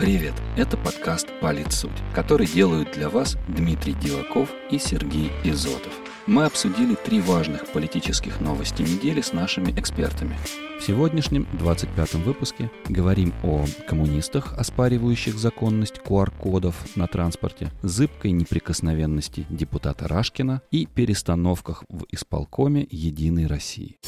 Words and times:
Привет! 0.00 0.32
Это 0.56 0.78
подкаст 0.78 1.28
«Политсуть», 1.42 1.90
который 2.14 2.46
делают 2.46 2.92
для 2.92 3.10
вас 3.10 3.36
Дмитрий 3.48 3.92
Диваков 3.92 4.48
и 4.70 4.78
Сергей 4.78 5.30
Изотов. 5.44 5.92
Мы 6.26 6.46
обсудили 6.46 6.94
три 6.94 7.20
важных 7.20 7.66
политических 7.66 8.40
новости 8.40 8.80
недели 8.80 9.20
с 9.20 9.34
нашими 9.34 9.78
экспертами. 9.78 10.38
В 10.80 10.84
сегодняшнем 10.84 11.46
25-м 11.52 12.22
выпуске 12.22 12.70
говорим 12.88 13.34
о 13.42 13.66
коммунистах, 13.86 14.54
оспаривающих 14.54 15.34
законность 15.34 16.00
QR-кодов 16.02 16.96
на 16.96 17.06
транспорте, 17.06 17.70
зыбкой 17.82 18.30
неприкосновенности 18.30 19.44
депутата 19.50 20.08
Рашкина 20.08 20.62
и 20.70 20.86
перестановках 20.86 21.84
в 21.90 22.06
исполкоме 22.10 22.86
«Единой 22.90 23.46
России». 23.46 23.98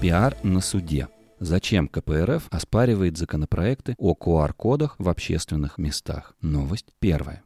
Пиар 0.00 0.36
на 0.44 0.60
суде– 0.60 1.08
Зачем 1.38 1.86
КПРФ 1.88 2.48
оспаривает 2.50 3.18
законопроекты 3.18 3.94
о 3.98 4.14
QR-кодах 4.14 4.96
в 4.98 5.06
общественных 5.08 5.76
местах? 5.76 6.34
Новость 6.40 6.86
первая. 6.98 7.42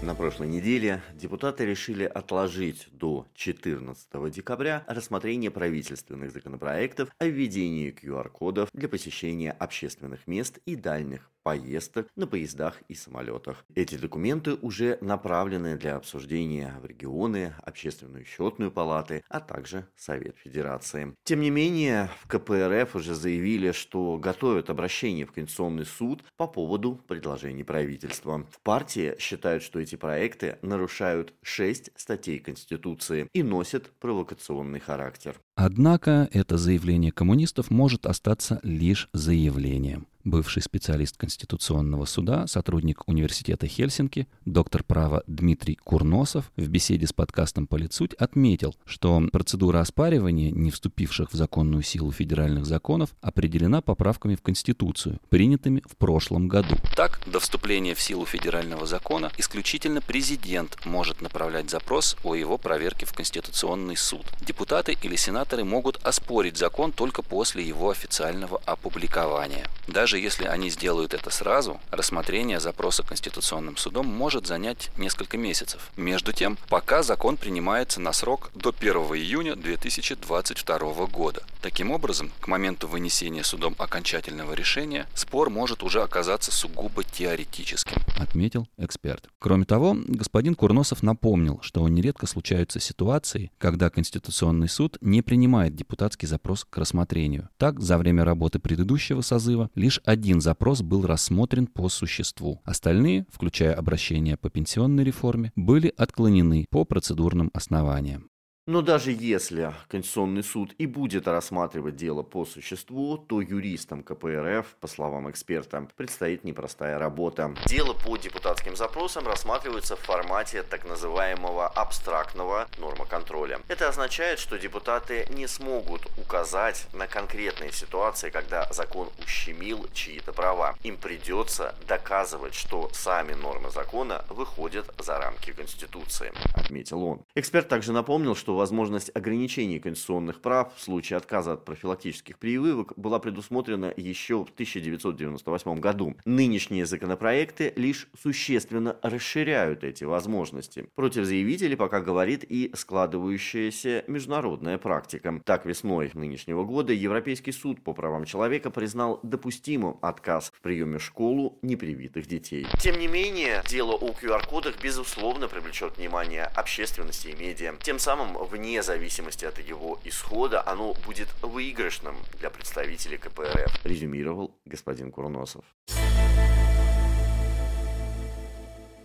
На 0.00 0.14
прошлой 0.14 0.48
неделе 0.48 1.02
депутаты 1.12 1.66
решили 1.66 2.04
отложить 2.04 2.88
до 2.92 3.26
14 3.34 4.30
декабря 4.32 4.84
рассмотрение 4.86 5.50
правительственных 5.50 6.32
законопроектов 6.32 7.10
о 7.18 7.26
введении 7.26 7.92
QR-кодов 7.92 8.70
для 8.72 8.88
посещения 8.88 9.50
общественных 9.50 10.26
мест 10.26 10.60
и 10.64 10.76
дальних 10.76 11.30
поездок 11.48 12.08
на 12.14 12.26
поездах 12.26 12.74
и 12.88 12.94
самолетах. 12.94 13.64
Эти 13.74 13.96
документы 13.96 14.52
уже 14.60 14.98
направлены 15.00 15.78
для 15.78 15.96
обсуждения 15.96 16.74
в 16.82 16.84
регионы, 16.84 17.54
Общественную 17.62 18.26
счетную 18.26 18.70
палаты, 18.70 19.24
а 19.30 19.40
также 19.40 19.86
Совет 19.96 20.36
Федерации. 20.36 21.14
Тем 21.24 21.40
не 21.40 21.48
менее, 21.48 22.10
в 22.20 22.28
КПРФ 22.28 22.96
уже 22.96 23.14
заявили, 23.14 23.72
что 23.72 24.18
готовят 24.18 24.68
обращение 24.68 25.24
в 25.24 25.32
Конституционный 25.32 25.86
суд 25.86 26.22
по 26.36 26.46
поводу 26.46 26.96
предложений 27.08 27.64
правительства. 27.64 28.46
В 28.50 28.60
партии 28.60 29.16
считают, 29.18 29.62
что 29.62 29.80
эти 29.80 29.96
проекты 29.96 30.58
нарушают 30.60 31.32
шесть 31.40 31.90
статей 31.96 32.40
Конституции 32.40 33.26
и 33.32 33.42
носят 33.42 33.90
провокационный 34.00 34.80
характер. 34.80 35.34
Однако 35.60 36.28
это 36.32 36.56
заявление 36.56 37.10
коммунистов 37.10 37.72
может 37.72 38.06
остаться 38.06 38.60
лишь 38.62 39.08
заявлением 39.12 40.06
бывший 40.28 40.62
специалист 40.62 41.16
Конституционного 41.16 42.04
суда, 42.04 42.46
сотрудник 42.46 43.06
Университета 43.08 43.66
Хельсинки, 43.66 44.28
доктор 44.44 44.84
права 44.84 45.22
Дмитрий 45.26 45.76
Курносов 45.76 46.50
в 46.56 46.68
беседе 46.68 47.06
с 47.06 47.12
подкастом 47.12 47.66
«Политсуть» 47.66 48.14
отметил, 48.14 48.74
что 48.84 49.22
процедура 49.32 49.80
оспаривания 49.80 50.50
не 50.50 50.70
вступивших 50.70 51.32
в 51.32 51.36
законную 51.36 51.82
силу 51.82 52.12
федеральных 52.12 52.66
законов 52.66 53.10
определена 53.20 53.80
поправками 53.80 54.34
в 54.34 54.42
Конституцию, 54.42 55.18
принятыми 55.30 55.82
в 55.86 55.96
прошлом 55.96 56.48
году. 56.48 56.76
Так, 56.94 57.20
до 57.26 57.40
вступления 57.40 57.94
в 57.94 58.00
силу 58.00 58.26
федерального 58.26 58.86
закона 58.86 59.30
исключительно 59.38 60.00
президент 60.00 60.84
может 60.84 61.22
направлять 61.22 61.70
запрос 61.70 62.16
о 62.24 62.34
его 62.34 62.58
проверке 62.58 63.06
в 63.06 63.12
Конституционный 63.12 63.96
суд. 63.96 64.24
Депутаты 64.46 64.96
или 65.02 65.16
сенаторы 65.48 65.64
могут 65.64 65.96
оспорить 66.06 66.58
закон 66.58 66.92
только 66.92 67.22
после 67.22 67.64
его 67.64 67.88
официального 67.90 68.60
опубликования. 68.66 69.66
Даже 69.86 70.18
если 70.18 70.44
они 70.44 70.68
сделают 70.68 71.14
это 71.14 71.30
сразу, 71.30 71.80
рассмотрение 71.90 72.60
запроса 72.60 73.02
Конституционным 73.02 73.78
судом 73.78 74.06
может 74.06 74.46
занять 74.46 74.90
несколько 74.98 75.38
месяцев. 75.38 75.90
Между 75.96 76.32
тем, 76.32 76.58
пока 76.68 77.02
закон 77.02 77.38
принимается 77.38 78.00
на 78.00 78.12
срок 78.12 78.50
до 78.54 78.74
1 78.78 78.92
июня 79.16 79.56
2022 79.56 81.06
года. 81.06 81.42
Таким 81.62 81.92
образом, 81.92 82.30
к 82.40 82.48
моменту 82.48 82.86
вынесения 82.86 83.42
судом 83.42 83.74
окончательного 83.78 84.52
решения 84.52 85.06
спор 85.14 85.48
может 85.48 85.82
уже 85.82 86.02
оказаться 86.02 86.52
сугубо 86.52 87.02
теоретическим, 87.04 87.96
отметил 88.20 88.66
эксперт. 88.76 89.28
Кроме 89.38 89.64
того, 89.64 89.96
господин 90.06 90.54
Курносов 90.54 91.02
напомнил, 91.02 91.60
что 91.62 91.88
нередко 91.88 92.26
случаются 92.26 92.80
ситуации, 92.80 93.50
когда 93.58 93.88
Конституционный 93.88 94.68
суд 94.68 94.98
не 95.00 95.22
принимает 95.22 95.37
депутатский 95.70 96.26
запрос 96.26 96.64
к 96.64 96.76
рассмотрению. 96.78 97.48
Так, 97.56 97.80
за 97.80 97.98
время 97.98 98.24
работы 98.24 98.58
предыдущего 98.58 99.20
созыва 99.20 99.70
лишь 99.74 100.00
один 100.04 100.40
запрос 100.40 100.82
был 100.82 101.06
рассмотрен 101.06 101.66
по 101.66 101.88
существу. 101.88 102.60
Остальные, 102.64 103.26
включая 103.30 103.74
обращение 103.74 104.36
по 104.36 104.50
пенсионной 104.50 105.04
реформе, 105.04 105.52
были 105.56 105.92
отклонены 105.96 106.66
по 106.70 106.84
процедурным 106.84 107.50
основаниям. 107.52 108.30
Но 108.68 108.82
даже 108.82 109.12
если 109.12 109.72
Конституционный 109.88 110.42
суд 110.42 110.74
и 110.76 110.84
будет 110.84 111.26
рассматривать 111.26 111.96
дело 111.96 112.22
по 112.22 112.44
существу, 112.44 113.16
то 113.16 113.40
юристам 113.40 114.02
КПРФ, 114.02 114.76
по 114.78 114.86
словам 114.86 115.30
эксперта, 115.30 115.88
предстоит 115.96 116.44
непростая 116.44 116.98
работа. 116.98 117.54
Дело 117.64 117.94
по 117.94 118.18
депутатским 118.18 118.76
запросам 118.76 119.26
рассматривается 119.26 119.96
в 119.96 120.00
формате 120.00 120.62
так 120.64 120.86
называемого 120.86 121.66
абстрактного 121.66 122.68
норма 122.78 123.06
контроля. 123.06 123.58
Это 123.68 123.88
означает, 123.88 124.38
что 124.38 124.58
депутаты 124.58 125.26
не 125.30 125.46
смогут 125.46 126.06
указать 126.18 126.88
на 126.92 127.06
конкретные 127.06 127.72
ситуации, 127.72 128.28
когда 128.28 128.70
закон 128.70 129.08
ущемил 129.24 129.86
чьи-то 129.94 130.34
права. 130.34 130.76
Им 130.82 130.98
придется 130.98 131.74
доказывать, 131.88 132.52
что 132.52 132.90
сами 132.92 133.32
нормы 133.32 133.70
закона 133.70 134.26
выходят 134.28 134.94
за 134.98 135.16
рамки 135.16 135.54
Конституции, 135.54 136.34
отметил 136.52 137.02
он. 137.02 137.22
Эксперт 137.34 137.66
также 137.66 137.92
напомнил, 137.92 138.36
что 138.36 138.57
возможность 138.58 139.10
ограничения 139.14 139.80
конституционных 139.80 140.40
прав 140.40 140.74
в 140.76 140.80
случае 140.80 141.16
отказа 141.16 141.52
от 141.52 141.64
профилактических 141.64 142.38
прививок 142.38 142.92
была 142.96 143.18
предусмотрена 143.18 143.94
еще 143.96 144.44
в 144.44 144.50
1998 144.50 145.80
году. 145.80 146.14
Нынешние 146.24 146.84
законопроекты 146.84 147.72
лишь 147.76 148.08
существенно 148.20 148.96
расширяют 149.02 149.84
эти 149.84 150.04
возможности. 150.04 150.88
Против 150.94 151.24
заявителей 151.24 151.76
пока 151.76 152.00
говорит 152.00 152.44
и 152.44 152.70
складывающаяся 152.74 154.04
международная 154.08 154.78
практика. 154.78 155.40
Так, 155.44 155.64
весной 155.64 156.10
нынешнего 156.14 156.64
года 156.64 156.92
Европейский 156.92 157.52
суд 157.52 157.82
по 157.82 157.92
правам 157.92 158.24
человека 158.24 158.70
признал 158.70 159.20
допустимым 159.22 159.98
отказ 160.02 160.52
в 160.54 160.60
приеме 160.60 160.98
в 160.98 161.02
школу 161.02 161.58
непривитых 161.62 162.26
детей. 162.26 162.66
Тем 162.80 162.98
не 162.98 163.06
менее, 163.06 163.62
дело 163.68 163.92
о 163.92 164.08
QR-кодах 164.10 164.82
безусловно 164.82 165.46
привлечет 165.46 165.96
внимание 165.96 166.44
общественности 166.44 167.28
и 167.28 167.36
медиа. 167.36 167.74
Тем 167.80 167.98
самым 167.98 168.36
вне 168.50 168.82
зависимости 168.82 169.44
от 169.44 169.58
его 169.58 169.98
исхода, 170.04 170.66
оно 170.66 170.94
будет 171.06 171.28
выигрышным 171.42 172.16
для 172.38 172.50
представителей 172.50 173.18
КПРФ, 173.18 173.84
резюмировал 173.84 174.54
господин 174.64 175.10
Курносов. 175.12 175.64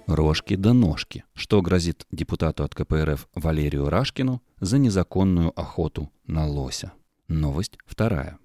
Рожки 0.08 0.56
да 0.56 0.74
ножки. 0.74 1.24
Что 1.34 1.62
грозит 1.62 2.06
депутату 2.12 2.64
от 2.64 2.76
КПРФ 2.76 3.28
Валерию 3.36 3.90
Рашкину 3.90 4.42
за 4.60 4.78
незаконную 4.78 5.58
охоту 5.60 6.12
на 6.26 6.46
лося? 6.46 6.92
Новость 7.28 7.78
вторая. 7.86 8.38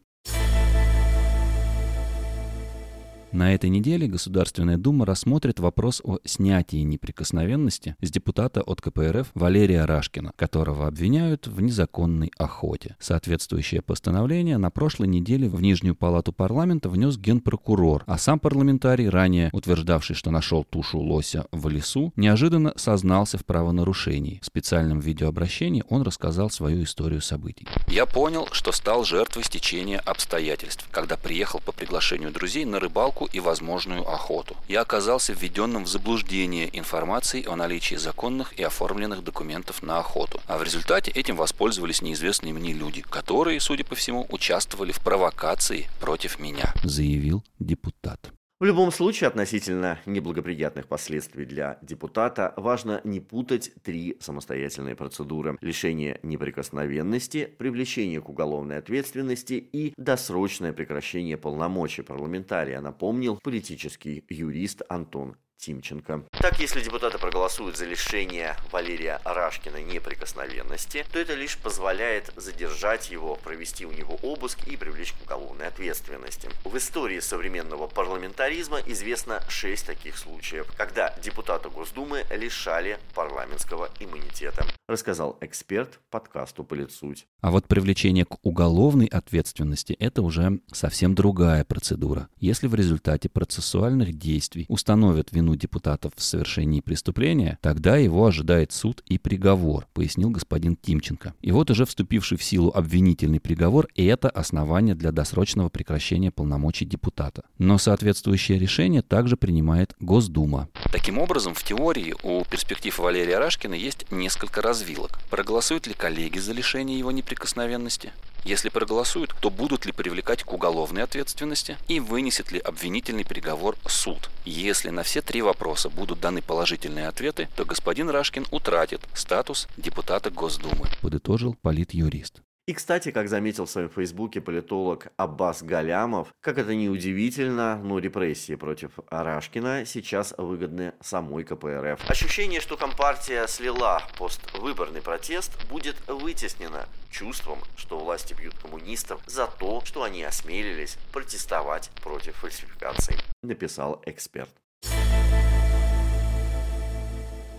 На 3.33 3.55
этой 3.55 3.69
неделе 3.69 4.07
Государственная 4.07 4.79
Дума 4.79 5.05
рассмотрит 5.05 5.61
вопрос 5.61 6.01
о 6.03 6.19
снятии 6.25 6.79
неприкосновенности 6.79 7.95
с 8.01 8.11
депутата 8.11 8.63
от 8.63 8.81
КПРФ 8.81 9.29
Валерия 9.35 9.85
Рашкина, 9.85 10.33
которого 10.35 10.87
обвиняют 10.87 11.47
в 11.47 11.61
незаконной 11.61 12.33
охоте. 12.39 12.97
Соответствующее 12.99 13.83
постановление 13.83 14.57
на 14.57 14.71
прошлой 14.71 15.09
неделе 15.09 15.47
в 15.47 15.61
Нижнюю 15.61 15.95
палату 15.95 16.33
парламента 16.33 16.89
внес 16.89 17.19
генпрокурор, 17.19 18.03
а 18.07 18.17
сам 18.17 18.39
парламентарий, 18.39 19.11
ранее 19.11 19.51
утверждавший, 19.53 20.17
что 20.17 20.31
нашел 20.31 20.65
тушу 20.65 20.99
лося 20.99 21.45
в 21.53 21.69
лесу, 21.69 22.15
неожиданно 22.17 22.73
сознался 22.77 23.37
в 23.37 23.45
правонарушении. 23.45 24.39
В 24.41 24.47
специальном 24.47 25.01
видеообращении 25.01 25.85
он 25.91 26.01
рассказал 26.01 26.49
свою 26.49 26.83
историю 26.83 27.21
событий. 27.21 27.69
«Я 27.89 28.07
понял, 28.07 28.49
что 28.53 28.73
стал 28.73 29.05
жертвой 29.05 29.45
стечения 29.45 29.99
обстоятельств, 29.99 30.89
когда 30.91 31.19
приехал 31.19 31.61
по 31.61 31.73
приглашению 31.73 32.33
друзей 32.33 32.65
на 32.65 32.81
рыбалку 32.81 33.18
рыбалку 33.19 33.29
и 33.33 33.41
возможную 33.41 34.09
охоту. 34.09 34.57
Я 34.69 34.83
оказался 34.83 35.33
введенным 35.33 35.85
в 35.85 35.89
заблуждение 35.89 36.69
информацией 36.79 37.47
о 37.47 37.57
наличии 37.57 37.97
законных 37.97 38.53
и 38.59 38.63
оформленных 38.63 39.23
документов 39.23 39.83
на 39.83 39.99
охоту. 39.99 40.41
А 40.47 40.59
в 40.59 40.63
результате 40.63 41.11
этим 41.11 41.37
воспользовались 41.37 42.03
неизвестные 42.03 42.53
мне 42.53 42.73
люди, 42.73 43.03
которые, 43.03 43.61
судя 43.61 43.85
по 43.85 43.95
всему, 43.95 44.27
участвовали 44.31 44.93
в 44.93 45.01
провокации 45.01 45.89
против 46.01 46.39
меня, 46.39 46.73
заявил 46.85 47.43
депутат. 47.59 48.21
В 48.61 48.65
любом 48.65 48.91
случае, 48.91 49.29
относительно 49.29 50.01
неблагоприятных 50.05 50.89
последствий 50.89 51.45
для 51.45 51.79
депутата, 51.81 52.55
важно 52.57 53.01
не 53.05 53.21
путать 53.21 53.71
три 53.85 54.17
самостоятельные 54.19 54.97
процедуры. 54.97 55.57
Лишение 55.61 56.19
неприкосновенности, 56.25 57.47
привлечение 57.57 58.21
к 58.21 58.29
уголовной 58.29 58.79
ответственности 58.79 59.53
и 59.53 59.95
досрочное 59.97 60.73
прекращение 60.73 61.37
полномочий 61.37 62.03
парламентария, 62.03 62.81
напомнил 62.81 63.39
политический 63.45 64.25
юрист 64.29 64.83
Антон 64.89 65.37
Тимченко. 65.59 66.23
Так, 66.31 66.61
если 66.61 66.81
депутаты 66.81 67.19
проголосуют 67.19 67.77
за 67.77 67.85
лишение 67.85 68.57
Валерия 68.71 69.21
Рашкина 69.25 69.83
неприкосновенности, 69.83 71.05
то 71.13 71.19
это 71.19 71.35
лишь 71.35 71.59
позволяет 71.59 72.33
задержать 72.37 73.11
его, 73.11 73.37
провести 73.37 73.85
у 73.85 73.93
него 73.93 74.19
обыск 74.23 74.67
и 74.69 74.77
привлечь 74.77 75.13
к 75.13 75.23
уголовной 75.25 75.67
ответственности. 75.67 76.49
В 76.65 76.77
истории 76.77 77.21
современного 77.21 77.89
парламентаризма 77.89 78.79
известно 78.87 79.43
шесть 79.49 79.87
таких 79.87 80.17
случаев, 80.17 80.73
когда 80.77 81.15
депутата 81.23 81.69
Госдумы 81.69 82.25
лишали 82.31 82.99
парламентского 83.15 83.91
иммунитета, 83.99 84.65
рассказал 84.87 85.37
эксперт 85.41 85.99
подкасту 86.11 86.65
«Политсуть». 86.65 87.27
А 87.41 87.51
вот 87.51 87.67
привлечение 87.67 88.25
к 88.25 88.39
уголовной 88.43 89.07
ответственности– 89.07 89.93
это 89.99 90.23
уже 90.23 90.61
совсем 90.73 91.15
другая 91.15 91.65
процедура. 91.65 92.29
Если 92.39 92.69
в 92.69 92.75
результате 92.75 93.29
процессуальных 93.29 94.17
действий 94.17 94.65
установят 94.69 95.33
вину 95.33 95.48
депутатов 95.57 96.13
в 96.17 96.23
совершении 96.23 96.81
преступления, 96.81 97.59
тогда 97.63 97.97
его 97.97 98.27
ожидает 98.27 98.73
суд 98.73 99.03
и 99.07 99.19
приговор, 99.19 99.87
пояснил 99.95 100.31
господин 100.31 100.77
Тимченко. 100.77 101.35
И 101.41 101.53
вот 101.53 101.71
уже 101.71 101.85
вступивший 101.85 102.39
в 102.39 102.43
силу 102.43 102.71
обвинительный 102.75 103.41
приговор– 103.41 103.89
это 103.97 104.29
основание 104.29 104.95
для 104.95 105.13
досрочного 105.13 105.69
прекращения 105.69 106.31
полномочий 106.31 106.85
депутата. 106.85 107.43
Но 107.59 107.79
соответствующее 107.79 108.59
решение 108.59 109.03
также 109.03 109.37
принимает 109.37 109.95
Госдума. 110.01 110.69
Таким 110.93 111.19
образом, 111.19 111.55
в 111.55 111.63
теории 111.63 112.15
у 112.23 112.45
перспектив 112.45 112.99
Валерия 112.99 113.39
Рашкина 113.39 113.75
есть 113.75 114.11
несколько 114.11 114.63
развилок. 114.63 115.21
Проголосуют 115.31 115.87
ли 115.87 115.95
коллеги 115.95 116.39
за 116.39 116.53
лишение 116.53 116.99
его 116.99 117.11
неприкосновенности? 117.13 118.13
Если 118.45 118.69
проголосуют, 118.69 119.35
то 119.41 119.51
будут 119.51 119.87
ли 119.87 119.93
привлекать 119.93 120.45
к 120.45 120.53
уголовной 120.53 121.03
ответственности 121.03 121.77
и 121.89 122.01
вынесет 122.01 122.51
ли 122.53 122.59
обвинительный 122.59 123.25
приговор 123.25 123.77
суд. 123.87 124.31
Если 124.45 124.91
на 124.91 125.03
все 125.03 125.21
три 125.21 125.43
вопроса 125.43 125.91
будут 125.91 126.21
даны 126.21 126.43
положительные 126.43 127.09
ответы, 127.09 127.49
то 127.57 127.65
господин 127.65 128.09
Рашкин 128.11 128.47
утратит 128.51 129.01
статус 129.15 129.69
депутата 129.77 130.31
Госдумы, 130.31 130.89
подытожил 131.01 131.57
политюрист. 131.61 132.43
И, 132.69 132.75
кстати, 132.75 133.13
как 133.13 133.31
заметил 133.31 133.65
в 133.65 133.71
своем 133.71 133.89
фейсбуке 133.89 134.43
политолог 134.43 135.07
Аббас 135.17 135.63
Галямов, 135.63 136.29
как 136.43 136.59
это 136.59 136.75
не 136.75 136.91
удивительно, 136.91 137.81
но 137.83 137.99
репрессии 137.99 138.57
против 138.57 138.91
Арашкина 139.09 139.87
сейчас 139.87 140.35
выгодны 140.37 140.93
самой 141.01 141.45
КПРФ. 141.45 142.11
Ощущение, 142.11 142.61
что 142.61 142.77
Компартия 142.77 143.47
слила 143.47 144.03
поствыборный 144.19 145.01
протест, 145.01 145.53
будет 145.71 145.97
вытеснено 146.07 146.85
чувством, 147.11 147.59
что 147.75 147.99
власти 147.99 148.35
бьют 148.35 148.53
коммунистов 148.59 149.23
за 149.25 149.47
то, 149.47 149.81
что 149.87 150.03
они 150.03 150.23
осмелились 150.23 150.99
протестовать 151.11 151.91
против 152.03 152.35
фальсификаций, 152.35 153.17
написал 153.43 154.03
эксперт 154.05 154.51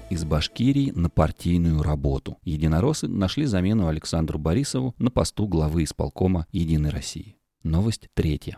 из 0.10 0.26
Башкирии 0.26 0.92
на 0.92 1.10
партийную 1.10 1.84
работу. 1.84 2.38
Единороссы 2.44 3.08
нашли 3.08 3.46
замену 3.46 3.88
Александру 3.88 4.40
Борисову 4.40 4.96
на 4.98 5.12
посту 5.12 5.48
главы 5.48 5.84
исполкома 5.84 6.48
«Единой 6.52 6.90
России». 6.90 7.36
Новость 7.64 8.08
третья. 8.14 8.58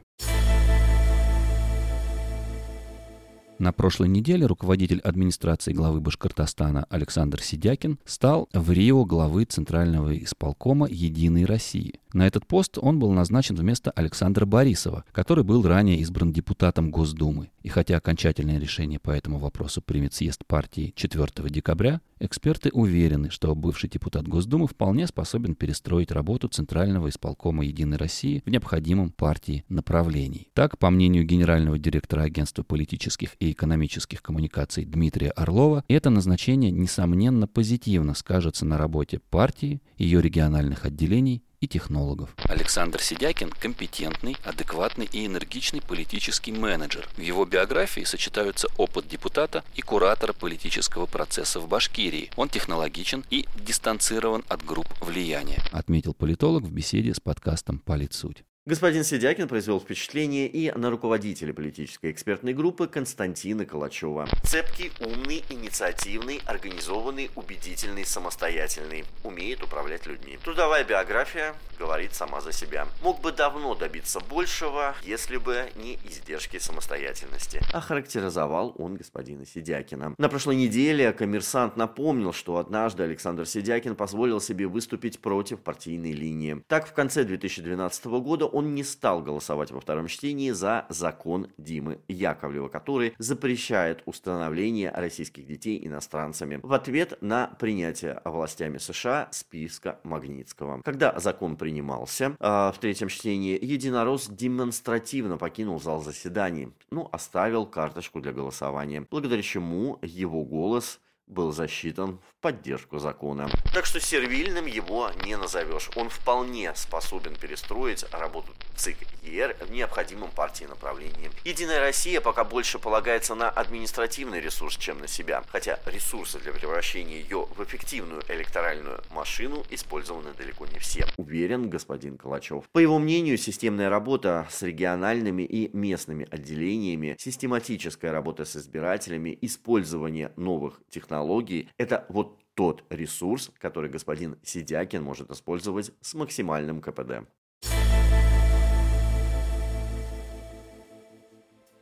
На 3.61 3.71
прошлой 3.71 4.07
неделе 4.07 4.47
руководитель 4.47 4.99
администрации 5.01 5.71
главы 5.71 6.01
Башкортостана 6.01 6.87
Александр 6.89 7.43
Сидякин 7.43 7.99
стал 8.05 8.49
в 8.53 8.71
Рио 8.71 9.05
главы 9.05 9.45
Центрального 9.45 10.17
исполкома 10.17 10.87
«Единой 10.89 11.45
России». 11.45 12.00
На 12.13 12.27
этот 12.27 12.45
пост 12.45 12.77
он 12.77 12.99
был 12.99 13.11
назначен 13.11 13.55
вместо 13.55 13.91
Александра 13.91 14.45
Борисова, 14.45 15.05
который 15.11 15.43
был 15.43 15.65
ранее 15.65 15.97
избран 15.99 16.33
депутатом 16.33 16.91
Госдумы. 16.91 17.51
И 17.61 17.69
хотя 17.69 17.97
окончательное 17.97 18.59
решение 18.59 18.99
по 18.99 19.11
этому 19.11 19.37
вопросу 19.37 19.81
примет 19.81 20.13
съезд 20.13 20.45
партии 20.45 20.93
4 20.95 21.49
декабря, 21.49 22.01
эксперты 22.19 22.69
уверены, 22.71 23.29
что 23.29 23.55
бывший 23.55 23.89
депутат 23.89 24.27
Госдумы 24.27 24.67
вполне 24.67 25.07
способен 25.07 25.55
перестроить 25.55 26.11
работу 26.11 26.47
Центрального 26.47 27.09
исполкома 27.09 27.63
«Единой 27.63 27.97
России» 27.97 28.43
в 28.45 28.49
необходимом 28.49 29.11
партии 29.11 29.63
направлении. 29.69 30.49
Так, 30.53 30.77
по 30.77 30.89
мнению 30.89 31.25
генерального 31.25 31.79
директора 31.79 32.23
Агентства 32.23 32.63
политических 32.63 33.35
и 33.39 33.51
экономических 33.51 34.21
коммуникаций 34.21 34.85
Дмитрия 34.85 35.29
Орлова, 35.29 35.83
это 35.87 36.09
назначение, 36.09 36.71
несомненно, 36.71 37.47
позитивно 37.47 38.15
скажется 38.15 38.65
на 38.65 38.77
работе 38.77 39.19
партии, 39.29 39.81
ее 39.97 40.21
региональных 40.21 40.85
отделений 40.85 41.43
и 41.61 41.67
технологов. 41.67 42.35
Александр 42.49 43.01
Сидякин– 43.01 43.49
компетентный, 43.59 44.35
адекватный 44.43 45.07
и 45.11 45.25
энергичный 45.25 45.81
политический 45.81 46.51
менеджер. 46.51 47.07
В 47.15 47.21
его 47.21 47.45
биографии 47.45 48.03
сочетаются 48.03 48.67
опыт 48.77 49.07
депутата 49.07 49.63
и 49.75 49.81
куратора 49.81 50.33
политического 50.33 51.05
процесса 51.05 51.59
в 51.59 51.67
Башкирии. 51.67 52.31
Он 52.35 52.49
технологичен 52.49 53.23
и 53.29 53.47
дистанцирован 53.55 54.43
от 54.49 54.65
групп 54.65 54.87
влияния, 55.01 55.63
отметил 55.71 56.13
политолог 56.13 56.63
в 56.63 56.71
беседе 56.71 57.13
с 57.13 57.19
подкастом 57.19 57.79
«Политсуть». 57.79 58.43
Господин 58.67 59.03
Сидякин 59.03 59.47
произвел 59.47 59.79
впечатление 59.79 60.47
и 60.47 60.71
на 60.71 60.91
руководителя 60.91 61.51
политической 61.51 62.11
экспертной 62.11 62.53
группы 62.53 62.85
Константина 62.85 63.65
Калачева. 63.65 64.27
Цепкий, 64.43 64.91
умный, 64.99 65.43
инициативный, 65.49 66.43
организованный, 66.45 67.31
убедительный, 67.35 68.05
самостоятельный. 68.05 69.03
Умеет 69.23 69.63
управлять 69.63 70.05
людьми. 70.05 70.37
Трудовая 70.43 70.83
биография 70.83 71.55
говорит 71.79 72.13
сама 72.13 72.39
за 72.41 72.51
себя. 72.51 72.87
Мог 73.01 73.19
бы 73.21 73.31
давно 73.31 73.73
добиться 73.73 74.19
большего, 74.19 74.93
если 75.03 75.37
бы 75.37 75.71
не 75.75 75.97
издержки 76.07 76.59
самостоятельности. 76.59 77.61
Охарактеризовал 77.73 78.75
он 78.77 78.93
господина 78.93 79.43
Сидякина. 79.43 80.13
На 80.19 80.29
прошлой 80.29 80.57
неделе 80.57 81.11
коммерсант 81.13 81.77
напомнил, 81.77 82.31
что 82.31 82.57
однажды 82.57 83.01
Александр 83.01 83.47
Сидякин 83.47 83.95
позволил 83.95 84.39
себе 84.39 84.67
выступить 84.67 85.19
против 85.19 85.61
партийной 85.61 86.11
линии. 86.11 86.63
Так, 86.67 86.87
в 86.87 86.93
конце 86.93 87.23
2012 87.23 88.05
года 88.05 88.50
он 88.51 88.75
не 88.75 88.83
стал 88.83 89.21
голосовать 89.21 89.71
во 89.71 89.79
втором 89.79 90.07
чтении 90.07 90.51
за 90.51 90.85
закон 90.89 91.47
Димы 91.57 91.99
Яковлева, 92.07 92.67
который 92.67 93.13
запрещает 93.17 94.01
установление 94.05 94.91
российских 94.91 95.45
детей 95.45 95.85
иностранцами 95.85 96.59
в 96.61 96.73
ответ 96.73 97.17
на 97.21 97.47
принятие 97.59 98.21
властями 98.25 98.77
США 98.77 99.29
списка 99.31 99.99
Магнитского. 100.03 100.81
Когда 100.83 101.19
закон 101.19 101.55
принимался 101.55 102.35
э, 102.39 102.47
в 102.47 102.75
третьем 102.79 103.09
чтении, 103.09 103.57
единорос 103.63 104.27
демонстративно 104.27 105.37
покинул 105.37 105.79
зал 105.79 106.01
заседаний, 106.01 106.69
ну, 106.89 107.09
оставил 107.11 107.65
карточку 107.65 108.21
для 108.21 108.31
голосования, 108.33 109.05
благодаря 109.09 109.41
чему 109.41 109.99
его 110.01 110.43
голос 110.43 110.99
был 111.31 111.51
засчитан 111.51 112.19
в 112.19 112.41
поддержку 112.41 112.99
закона. 112.99 113.49
Так 113.73 113.85
что 113.85 113.99
сервильным 113.99 114.65
его 114.65 115.09
не 115.25 115.37
назовешь. 115.37 115.89
Он 115.95 116.09
вполне 116.09 116.75
способен 116.75 117.35
перестроить 117.35 118.05
работу 118.11 118.53
ЦИК 118.75 118.97
ЕР 119.23 119.57
в 119.61 119.71
необходимом 119.71 120.31
партии 120.31 120.65
направлении. 120.65 121.29
Единая 121.45 121.79
Россия 121.79 122.21
пока 122.21 122.43
больше 122.43 122.79
полагается 122.79 123.35
на 123.35 123.49
административный 123.49 124.41
ресурс, 124.41 124.77
чем 124.77 124.99
на 124.99 125.07
себя. 125.07 125.43
Хотя 125.47 125.79
ресурсы 125.85 126.39
для 126.39 126.51
превращения 126.51 127.19
ее 127.19 127.47
в 127.55 127.63
эффективную 127.63 128.23
электоральную 128.27 129.01
машину 129.11 129.63
использованы 129.69 130.33
далеко 130.37 130.65
не 130.67 130.79
все. 130.79 131.05
Уверен 131.17 131.69
господин 131.69 132.17
Калачев. 132.17 132.65
По 132.71 132.79
его 132.79 132.99
мнению, 132.99 133.37
системная 133.37 133.89
работа 133.89 134.47
с 134.49 134.61
региональными 134.63 135.43
и 135.43 135.75
местными 135.75 136.27
отделениями, 136.29 137.15
систематическая 137.19 138.11
работа 138.11 138.45
с 138.45 138.55
избирателями, 138.55 139.37
использование 139.41 140.31
новых 140.35 140.81
технологий– 140.89 141.69
это 141.77 142.05
вот 142.09 142.37
тот 142.53 142.83
ресурс, 142.89 143.51
который 143.59 143.89
господин 143.89 144.37
Сидякин 144.43 145.03
может 145.03 145.31
использовать 145.31 145.91
с 146.01 146.13
максимальным 146.13 146.81
КПД. 146.81 147.27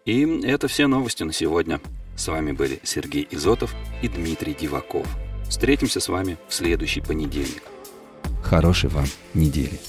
И 0.10 0.42
это 0.44 0.68
все 0.68 0.88
новости 0.88 1.22
на 1.22 1.32
сегодня. 1.32 1.80
С 2.16 2.28
вами 2.30 2.52
были 2.52 2.80
Сергей 2.82 3.28
Изотов 3.30 3.76
и 4.02 4.08
Дмитрий 4.08 4.56
Диваков. 4.60 5.06
Встретимся 5.48 6.00
с 6.00 6.10
вами 6.10 6.40
в 6.48 6.54
следующий 6.56 7.02
понедельник. 7.02 7.62
Хорошей 8.42 8.90
вам 8.90 9.06
недели. 9.36 9.80